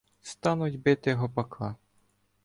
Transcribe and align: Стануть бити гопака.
Стануть 0.21 0.79
бити 0.79 1.13
гопака. 1.15 1.75